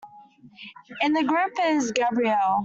[1.01, 2.59] In the group is Gabrielle.